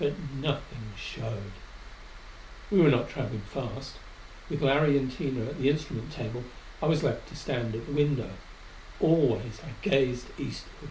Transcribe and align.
But 0.00 0.14
nothing 0.34 0.94
showed. 0.98 1.52
We 2.72 2.80
were 2.80 2.90
not 2.90 3.08
traveling 3.08 3.42
fast. 3.42 3.98
With 4.48 4.62
Larry 4.62 4.98
and 4.98 5.12
Tina 5.16 5.44
at 5.46 5.58
the 5.60 5.70
instrument 5.70 6.10
table, 6.10 6.42
I 6.82 6.86
was 6.86 7.04
left 7.04 7.28
to 7.28 7.36
stand 7.36 7.76
at 7.76 7.86
the 7.86 7.92
window. 7.92 8.30
Always 8.98 9.60
I 9.60 9.70
gazed 9.82 10.26
eastward. 10.40 10.90